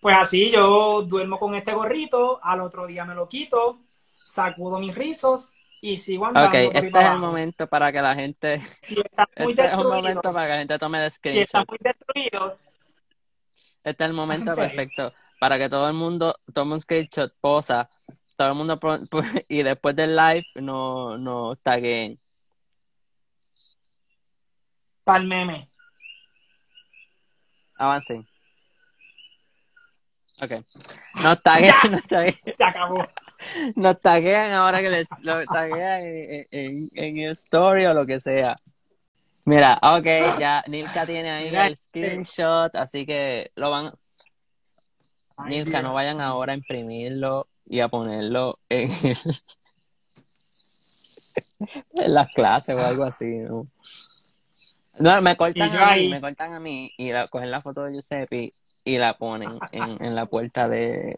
[0.00, 3.80] Pues así yo duermo con este gorrito, al otro día me lo quito,
[4.24, 8.60] sacudo mis rizos y sigo andando Ok, este es el momento para que la gente,
[8.82, 11.16] Si están muy este es un destruidos, momento para que la gente tome el si
[11.38, 11.68] están screenshot.
[11.68, 12.60] muy destruidos,
[13.84, 17.88] Este es el momento perfecto para que todo el mundo tome un screenshot, posa,
[18.36, 18.98] todo el mundo pro-
[19.48, 22.18] y después del live no, no taguen.
[25.04, 25.70] para el meme.
[27.78, 28.26] Avancen.
[30.42, 30.52] Ok.
[31.22, 33.06] Nos taguean, nos taguean, Se acabó.
[33.76, 38.20] Nos taguean ahora que les lo taguean en, en, en el story o lo que
[38.20, 38.56] sea.
[39.44, 43.94] Mira, ok, ya Nilka tiene ahí Mira el screenshot, así que lo van,
[45.38, 49.16] Ay, Nilka, no vayan ahora a imprimirlo y a ponerlo en, el-
[51.94, 53.66] en las clases o algo así, ¿no?
[54.98, 57.92] No, me cortan a mí, me cortan a mí y la, cogen la foto de
[57.92, 58.52] Giuseppe
[58.84, 61.16] y la ponen en, en la puerta de,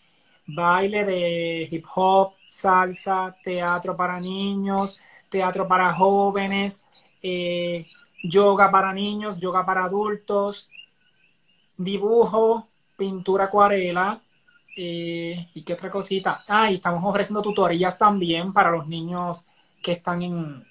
[0.47, 6.85] baile, de hip hop, salsa, teatro para niños, teatro para jóvenes,
[7.23, 7.87] eh,
[8.25, 10.69] yoga para niños, yoga para adultos,
[11.77, 14.21] dibujo, pintura acuarela,
[14.77, 16.43] eh, y qué otra cosita.
[16.49, 19.47] Ah, y estamos ofreciendo tutorías también para los niños
[19.83, 20.65] que están en,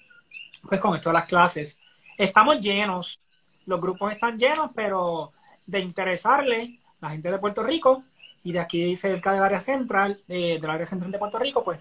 [0.68, 1.80] pues con esto de las clases.
[2.18, 3.20] Estamos llenos,
[3.66, 5.32] los grupos están llenos, pero
[5.66, 8.02] de interesarle la gente de Puerto Rico
[8.42, 11.78] y de aquí cerca del área central, eh, del área central de Puerto Rico, pues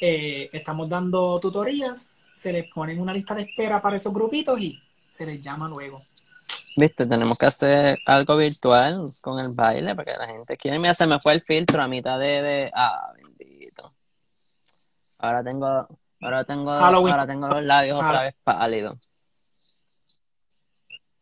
[0.00, 4.80] eh, estamos dando tutorías, se les pone una lista de espera para esos grupitos y
[5.08, 6.02] se les llama luego.
[6.76, 10.78] Viste, tenemos que hacer algo virtual con el baile para que la gente quiera.
[10.78, 12.70] Mira, se me fue el filtro a mitad de, de...
[12.74, 13.94] Ah, bendito.
[15.18, 15.88] Ahora tengo,
[16.20, 17.12] ahora tengo, Halloween.
[17.12, 18.26] ahora tengo los labios otra Halloween.
[18.32, 18.98] vez pálidos.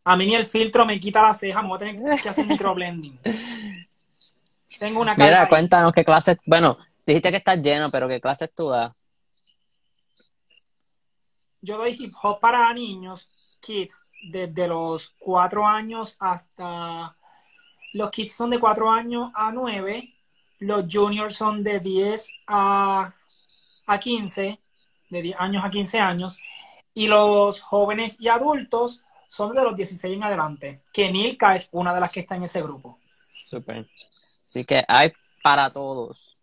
[0.04, 2.46] A mí ni el filtro me quita la ceja, me voy a tener que hacer
[2.46, 3.18] microblending.
[4.78, 5.48] Tengo una calva Mira, ahí.
[5.48, 8.92] cuéntanos qué clases, bueno, dijiste que estás lleno, pero qué clases tú das.
[11.60, 13.28] Yo doy hip hop para niños,
[13.60, 17.16] kids, desde los cuatro años hasta...
[17.92, 20.14] Los kids son de cuatro años a nueve,
[20.58, 23.12] los juniors son de 10 a,
[23.86, 24.58] a 15,
[25.10, 26.40] de 10 años a 15 años,
[26.94, 31.94] y los jóvenes y adultos son de los 16 en adelante, que Nilka es una
[31.94, 32.98] de las que está en ese grupo.
[33.34, 33.88] Súper.
[34.46, 35.10] Así que hay
[35.42, 36.36] para todos.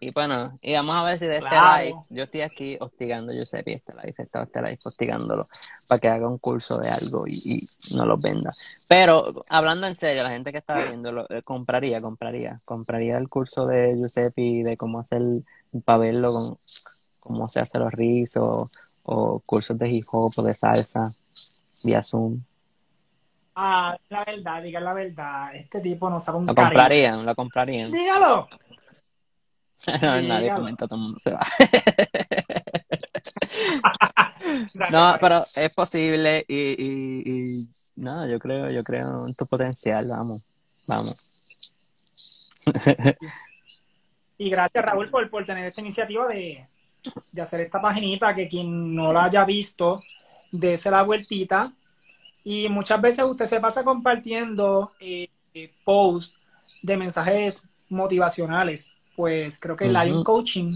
[0.00, 3.36] Y bueno, y vamos a ver si de este live, yo estoy aquí hostigando a
[3.36, 5.46] Giuseppe, este live, estaba este live hostigándolo
[5.86, 8.50] para que haga un curso de algo y, y no los venda.
[8.88, 13.94] Pero hablando en serio, la gente que está viendo, compraría, compraría, compraría el curso de
[13.94, 15.22] Giuseppe de cómo hacer,
[15.84, 16.58] para verlo, con,
[17.20, 18.68] cómo se hace los rizos,
[19.04, 21.12] o cursos de hip hop o de salsa,
[21.84, 22.42] vía Zoom.
[23.54, 27.90] Ah, la verdad, diga la verdad, este tipo no sabe un Lo comprarían, lo comprarían.
[27.90, 28.48] Dígalo.
[30.00, 31.40] No, nadie comenta, todo el mundo se va.
[34.74, 35.18] No, Karen.
[35.20, 40.42] pero es posible y, y, y no, yo creo, yo creo en tu potencial, vamos,
[40.86, 41.16] vamos.
[44.36, 46.66] Y gracias, Raúl, por, por tener esta iniciativa de,
[47.30, 50.00] de hacer esta paginita, que quien no la haya visto,
[50.54, 51.72] dése la vueltita.
[52.44, 56.36] Y muchas veces usted se pasa compartiendo eh, eh, posts
[56.82, 58.90] de mensajes motivacionales.
[59.16, 59.92] Pues creo que Ujú.
[59.92, 60.72] Lion Coaching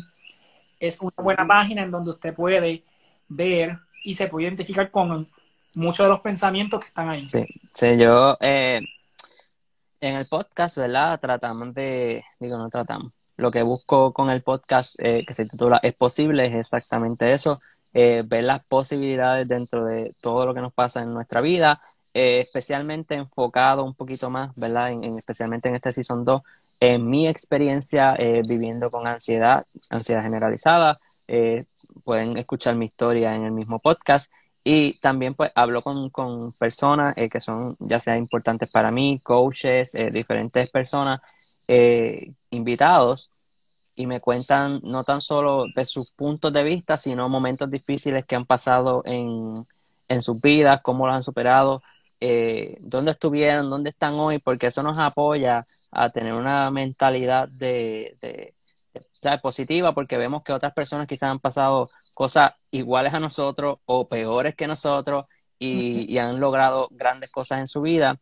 [0.81, 2.83] es una buena página en donde usted puede
[3.29, 5.29] ver y se puede identificar con
[5.75, 7.29] muchos de los pensamientos que están ahí.
[7.29, 8.81] Sí, sí, yo eh,
[10.01, 11.21] en el podcast, ¿verdad?
[11.21, 13.13] Tratamos de, digo, no tratamos.
[13.37, 17.61] Lo que busco con el podcast eh, que se titula Es posible es exactamente eso,
[18.01, 21.81] eh, ver las posibilidades dentro de todo lo que nos pasa en nuestra vida,
[22.15, 24.93] eh, especialmente enfocado un poquito más, ¿verdad?
[24.93, 26.43] En, en- especialmente en este Season 2,
[26.81, 30.99] en mi experiencia eh, viviendo con ansiedad, ansiedad generalizada.
[31.29, 31.65] eh,
[32.05, 34.31] pueden escuchar mi historia en el mismo podcast.
[34.65, 39.93] Y también pues hablo con, con personas que son ya sea importantes para mí, coaches,
[40.13, 41.21] diferentes personas,
[42.51, 43.31] invitados,
[43.99, 48.37] y me cuentan no tan solo de sus puntos de vista, sino momentos difíciles que
[48.37, 49.67] han pasado en,
[50.09, 51.83] en sus vidas, cómo los han superado,
[52.21, 58.17] eh, dónde estuvieron, dónde están hoy, porque eso nos apoya a tener una mentalidad de,
[58.21, 58.55] de,
[58.95, 64.07] de- positiva, porque vemos que otras personas quizás han pasado cosas iguales a nosotros o
[64.07, 65.25] peores que nosotros
[65.59, 68.21] y, y han logrado grandes cosas en su vida.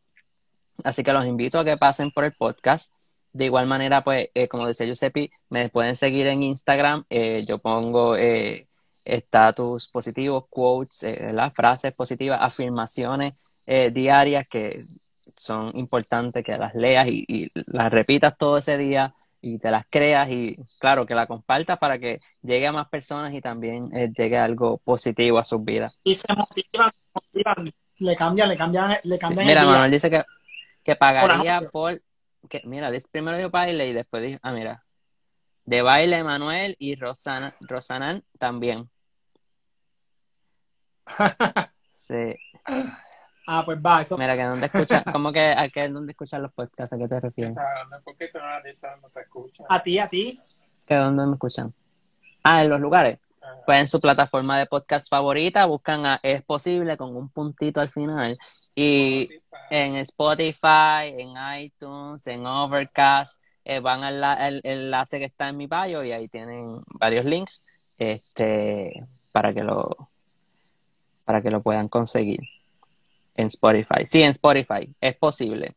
[0.85, 2.95] Así que los invito a que pasen por el podcast.
[3.37, 7.05] De igual manera, pues, eh, como decía Giuseppe, me pueden seguir en Instagram.
[7.11, 8.67] Eh, yo pongo eh,
[9.05, 13.35] estatus positivos, quotes, eh, las frases positivas, afirmaciones
[13.67, 14.87] eh, diarias que
[15.37, 19.85] son importantes que las leas y, y las repitas todo ese día y te las
[19.91, 24.11] creas y claro que la compartas para que llegue a más personas y también eh,
[24.17, 25.99] llegue algo positivo a sus vidas.
[26.05, 26.91] Y se motivan,
[27.99, 29.65] le cambian, le cambian, le cambian Mira.
[29.67, 30.23] Manuel dice que,
[30.83, 32.01] que pagaría por
[32.49, 34.85] que, mira, primero dijo baile y después dijo, ah, mira,
[35.65, 38.91] de baile Manuel y Rosana, Rosanan también.
[41.99, 42.37] Sí,
[43.49, 44.19] Ah, pues va, eso.
[44.19, 46.93] mira que dónde escuchan, ¿cómo que a qué dónde escuchan los podcasts?
[46.93, 47.55] ¿A qué te refieres?
[48.05, 48.39] ¿Por qué tú
[49.01, 49.65] no se escucha?
[49.69, 50.41] A ti, a ti.
[50.87, 51.73] ¿Que dónde me escuchan?
[52.43, 53.19] Ah, en los lugares.
[53.65, 57.91] Pues en su plataforma de podcast favorita buscan a Es Posible con un puntito al
[57.91, 58.39] final.
[58.75, 59.43] Y Spotify.
[59.71, 65.67] en Spotify, en iTunes, en Overcast, eh, van al el enlace que está en mi
[65.67, 67.67] bio y ahí tienen varios links
[67.99, 70.09] este, para que lo
[71.25, 72.41] para que lo puedan conseguir
[73.35, 74.05] en Spotify.
[74.05, 75.75] Sí, en Spotify, es posible.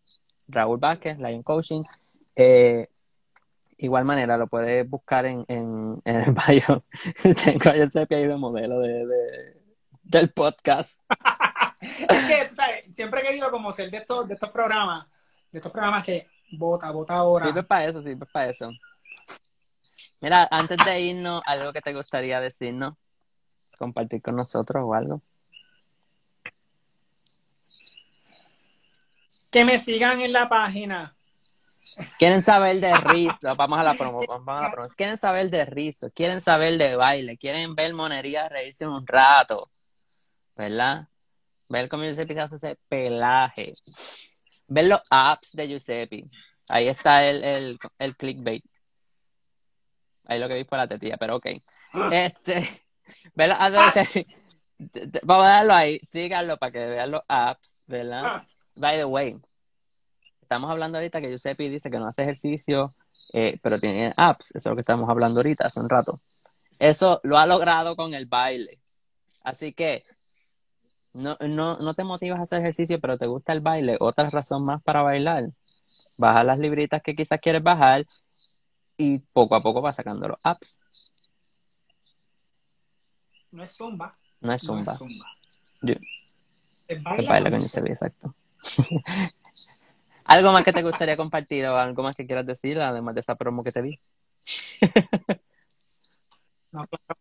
[0.47, 1.83] Raúl Vázquez, Lion Coaching.
[2.35, 2.87] Eh,
[3.79, 6.83] igual manera, lo puedes buscar en, en, en el bio.
[7.43, 9.61] Tengo a Giuseppe ahí de modelo de, de-
[10.03, 11.03] del podcast.
[11.81, 12.83] Es que, tú ¿sabes?
[12.91, 15.07] Siempre he querido como ser de estos, de estos programas,
[15.49, 17.45] de estos programas que vota, vota ahora.
[17.45, 18.69] Sirve para eso, sirve para eso.
[20.19, 22.95] Mira, antes de irnos, algo que te gustaría decirnos,
[23.77, 25.21] compartir con nosotros o algo.
[29.49, 31.15] Que me sigan en la página.
[32.17, 34.87] Quieren saber de rizo, vamos a la promo, vamos a la promo.
[34.95, 39.71] Quieren saber de rizo, quieren saber de baile, quieren ver monería, reírse un rato,
[40.55, 41.07] ¿verdad?
[41.67, 43.73] Ver cómo Giuseppe hace ese pelaje.
[44.67, 46.29] Ver los apps de Giuseppe.
[46.67, 48.63] Ahí está el, el, el clickbait.
[50.25, 51.47] Ahí lo que vi fue la tetilla, pero ok.
[52.11, 52.67] Este,
[53.35, 54.27] Giuseppe.
[55.23, 58.43] Vamos a darlo ahí, síganlo para que vean los apps, ¿verdad?
[58.75, 59.37] By the way,
[60.49, 62.95] estamos hablando ahorita que Giuseppe dice que no hace ejercicio,
[63.33, 64.47] eh, pero tiene apps.
[64.55, 66.19] Eso es lo que estamos hablando ahorita, hace un rato.
[66.79, 68.79] Eso lo ha logrado con el baile.
[69.43, 70.03] Así que
[71.13, 73.95] no, no, no te motivas a hacer ejercicio, pero te gusta el baile.
[73.99, 75.49] Otra razón más para bailar.
[76.17, 78.05] Baja las libritas que quizás quieres bajar
[78.97, 80.79] y poco a poco vas sacando los apps.
[83.51, 84.17] No es zumba.
[84.41, 84.93] No es No zumba.
[84.93, 85.25] es zumba.
[85.83, 85.93] Yo-
[86.87, 87.59] Es que baila baila con.
[87.61, 88.33] Giuseppe, exacto.
[90.29, 93.33] ¿Algo más que te gustaría compartir o algo más que quieras decir, además de esa
[93.33, 93.99] promo que te di?
[96.71, 97.19] No, claro.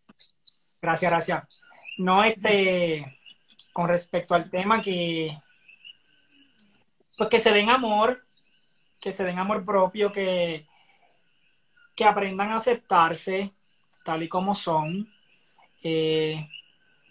[0.79, 1.61] Gracias, gracias.
[1.97, 3.17] No, este,
[3.73, 5.35] con respecto al tema que,
[7.17, 8.27] pues que se den amor,
[8.99, 10.67] que se den amor propio, que,
[11.95, 13.51] que aprendan a aceptarse
[14.05, 15.11] tal y como son.
[15.81, 16.47] Eh,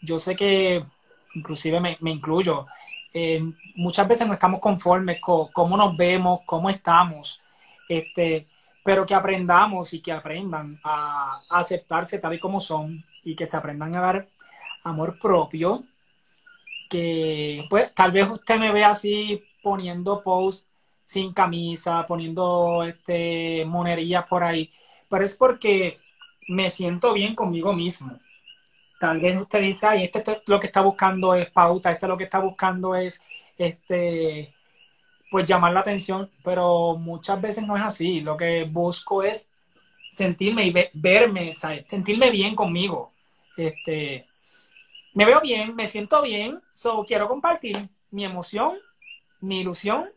[0.02, 0.86] yo sé que,
[1.34, 2.68] inclusive me incluyo,
[3.12, 3.42] eh,
[3.74, 7.40] muchas veces no estamos conformes con cómo nos vemos, cómo estamos,
[7.88, 8.46] este,
[8.84, 13.56] pero que aprendamos y que aprendan a, aceptarse tal y como son y que se
[13.56, 14.28] aprendan a dar
[14.84, 15.84] amor propio
[16.88, 20.66] que pues tal vez usted me ve así poniendo posts
[21.02, 24.72] sin camisa, poniendo este monerías por ahí,
[25.08, 25.98] pero es porque
[26.48, 28.18] me siento bien conmigo mismo.
[28.98, 32.16] Tal vez usted dice, ay, este, este lo que está buscando es pauta, este lo
[32.16, 33.22] que está buscando es
[33.56, 34.54] este
[35.30, 38.20] pues llamar la atención, pero muchas veces no es así.
[38.20, 39.50] Lo que busco es
[40.10, 43.12] sentirme y verme, sentirme bien conmigo.
[43.56, 44.26] Este,
[45.14, 48.78] me veo bien, me siento bien, so quiero compartir mi emoción,
[49.40, 50.08] mi ilusión,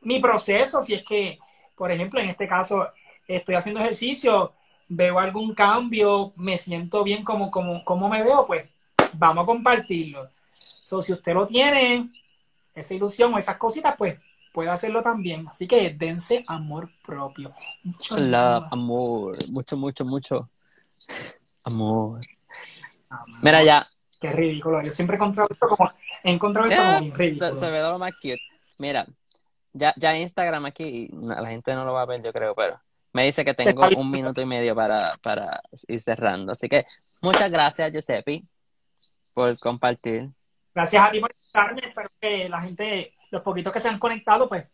[0.00, 1.38] mi proceso, si es que,
[1.76, 2.88] por ejemplo, en este caso
[3.26, 4.52] estoy haciendo ejercicio,
[4.88, 8.68] veo algún cambio, me siento bien como, como, como me veo, pues
[9.12, 10.28] vamos a compartirlo.
[10.82, 12.10] So, si usted lo tiene,
[12.74, 14.18] esa ilusión o esas cositas, pues
[14.52, 15.46] puede hacerlo también.
[15.48, 17.52] Así que dense amor propio.
[17.82, 18.68] Mucho amor.
[18.70, 19.36] amor.
[19.50, 20.50] Mucho, mucho, mucho.
[21.64, 22.20] Amor.
[23.42, 23.86] Mira ya.
[24.20, 24.82] Qué ridículo.
[24.82, 25.90] Yo siempre he encontrado esto como,
[26.22, 27.56] he encontrado esto como ridículo.
[27.56, 28.40] Se, ve lo más cute.
[28.78, 29.06] Mira,
[29.72, 32.80] ya, ya Instagram aquí, la gente no lo va a ver, yo creo, pero
[33.16, 36.52] me dice que tengo un minuto y medio para, para ir cerrando.
[36.52, 36.84] Así que
[37.22, 38.44] muchas gracias, Giuseppe,
[39.32, 40.28] por compartir.
[40.74, 41.80] Gracias a ti por invitarme.
[41.80, 44.66] Espero que la gente los poquitos que se han conectado, pues,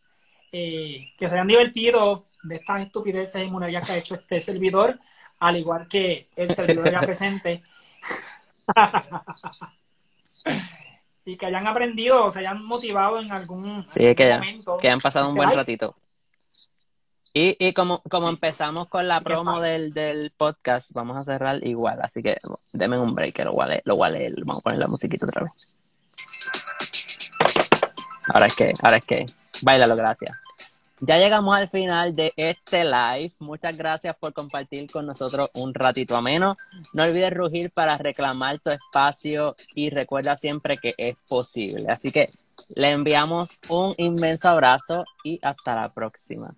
[0.50, 4.98] eh, que se hayan divertido de estas estupideces y monerías que ha hecho este servidor,
[5.38, 7.62] al igual que el servidor ya presente.
[11.24, 14.78] y que hayan aprendido o se hayan motivado en algún, sí, que momento.
[14.78, 15.94] que han pasado un buen ratito.
[17.34, 22.00] Y, y como, como empezamos con la promo del, del, podcast, vamos a cerrar igual.
[22.02, 22.38] Así que
[22.72, 25.52] denme un break, que lo voy lo Vamos a poner la musiquita otra vez.
[28.28, 29.26] Ahora es que, ahora es que,
[29.62, 30.36] bailalo, gracias.
[31.04, 33.32] Ya llegamos al final de este live.
[33.40, 36.54] Muchas gracias por compartir con nosotros un ratito ameno.
[36.92, 41.90] No olvides rugir para reclamar tu espacio y recuerda siempre que es posible.
[41.90, 42.30] Así que
[42.76, 46.54] le enviamos un inmenso abrazo y hasta la próxima.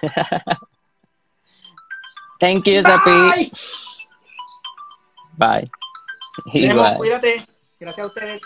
[2.40, 3.50] Thank you, Zapi.
[5.36, 5.36] Bye.
[5.36, 5.64] Bye.
[6.96, 7.46] Cuídate.
[7.78, 8.40] Gracias a ustedes.